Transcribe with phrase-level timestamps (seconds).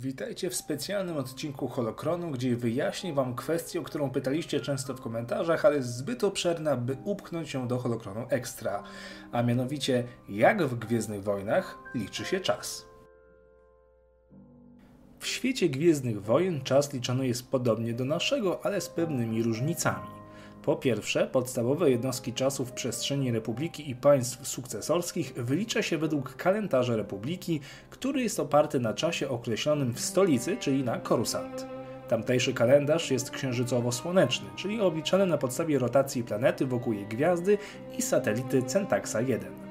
[0.00, 5.64] Witajcie w specjalnym odcinku Holokronu, gdzie wyjaśnię Wam kwestię, o którą pytaliście często w komentarzach,
[5.64, 8.82] ale zbyt obszerna, by upchnąć ją do Holokronu Extra.
[9.32, 12.86] A mianowicie, jak w Gwiezdnych Wojnach liczy się czas.
[15.18, 20.08] W świecie Gwiezdnych Wojen czas liczony jest podobnie do naszego, ale z pewnymi różnicami.
[20.62, 26.96] Po pierwsze, podstawowe jednostki czasu w przestrzeni Republiki i państw sukcesorskich wylicza się według kalendarza
[26.96, 27.60] Republiki,
[27.90, 31.66] który jest oparty na czasie określonym w stolicy, czyli na Coruscant.
[32.08, 37.58] Tamtejszy kalendarz jest księżycowo-słoneczny, czyli obliczany na podstawie rotacji planety wokół jej gwiazdy
[37.98, 39.67] i satelity Centaxa 1.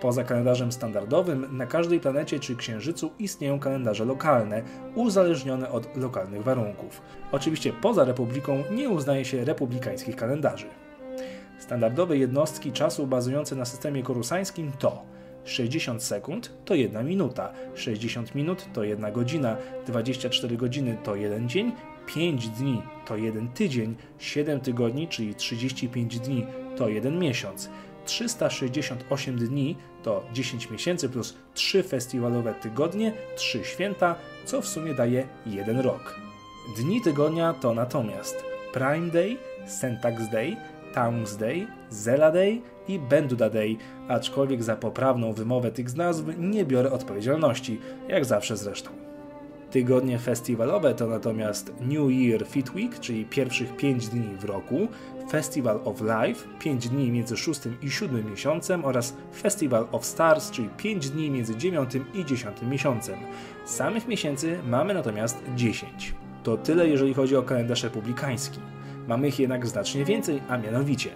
[0.00, 4.62] Poza kalendarzem standardowym, na każdej planecie czy księżycu istnieją kalendarze lokalne,
[4.94, 7.02] uzależnione od lokalnych warunków.
[7.32, 10.66] Oczywiście poza Republiką nie uznaje się republikańskich kalendarzy.
[11.58, 15.02] Standardowe jednostki czasu bazujące na systemie korusańskim to
[15.44, 21.72] 60 sekund to 1 minuta, 60 minut to 1 godzina, 24 godziny to 1 dzień,
[22.06, 27.70] 5 dni to 1 tydzień, 7 tygodni, czyli 35 dni to 1 miesiąc.
[28.10, 35.28] 368 dni to 10 miesięcy plus 3 festiwalowe tygodnie, 3 święta, co w sumie daje
[35.46, 36.20] jeden rok.
[36.76, 40.30] Dni tygodnia to natomiast Prime Day, St.
[40.32, 40.56] Day,
[40.94, 43.76] Towns Day, Zela Day i Benduda Day,
[44.08, 49.09] aczkolwiek za poprawną wymowę tych nazw nie biorę odpowiedzialności, jak zawsze zresztą.
[49.70, 54.88] Tygodnie festiwalowe to natomiast New Year Fit Week, czyli pierwszych 5 dni w roku,
[55.30, 60.68] Festival of Life, 5 dni między 6 i 7 miesiącem oraz Festival of Stars, czyli
[60.76, 63.18] 5 dni między 9 i 10 miesiącem.
[63.64, 66.14] Samych miesięcy mamy natomiast 10.
[66.42, 68.60] To tyle jeżeli chodzi o kalendarz republikański.
[69.08, 71.10] Mamy ich jednak znacznie więcej, a mianowicie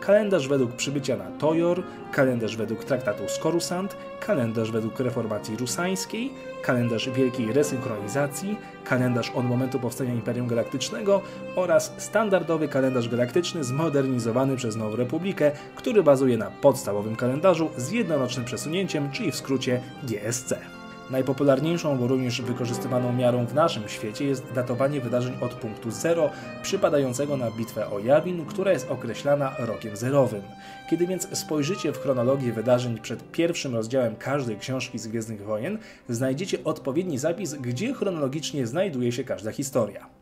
[0.00, 7.08] kalendarz według przybycia na Tojor, kalendarz według traktatu z Coruscant, kalendarz według reformacji rusańskiej, kalendarz
[7.08, 11.22] wielkiej resynchronizacji, kalendarz od momentu powstania Imperium Galaktycznego
[11.56, 18.44] oraz standardowy kalendarz galaktyczny zmodernizowany przez Nową Republikę, który bazuje na podstawowym kalendarzu z jednorocznym
[18.44, 20.79] przesunięciem, czyli w skrócie GSC.
[21.10, 26.30] Najpopularniejszą, bo również wykorzystywaną miarą w naszym świecie jest datowanie wydarzeń od punktu zero,
[26.62, 30.42] przypadającego na bitwę o Jawin, która jest określana rokiem zerowym.
[30.90, 35.78] Kiedy więc spojrzycie w chronologię wydarzeń przed pierwszym rozdziałem każdej książki z Gwiezdnych Wojen,
[36.08, 40.19] znajdziecie odpowiedni zapis, gdzie chronologicznie znajduje się każda historia.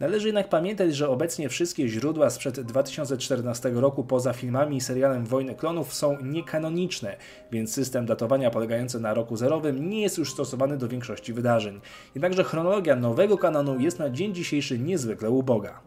[0.00, 5.54] Należy jednak pamiętać, że obecnie wszystkie źródła sprzed 2014 roku poza filmami i serialem Wojny
[5.54, 7.16] Klonów są niekanoniczne,
[7.52, 11.80] więc system datowania polegający na roku zerowym nie jest już stosowany do większości wydarzeń.
[12.14, 15.80] Jednakże chronologia nowego kanonu jest na dzień dzisiejszy niezwykle uboga.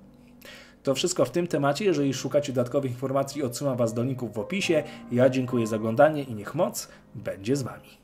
[0.83, 1.85] To wszystko w tym temacie.
[1.85, 4.83] Jeżeli szukacie dodatkowych informacji, odsyłam Was do linków w opisie.
[5.11, 8.02] Ja dziękuję za oglądanie i niech moc będzie z Wami.